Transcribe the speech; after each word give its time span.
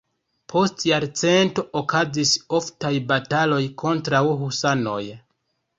Post 0.53 0.79
jarcento 0.91 1.65
okazis 1.81 2.33
oftaj 2.61 2.93
bataloj 3.13 3.63
kontraŭ 3.85 4.25
husanoj. 4.45 5.01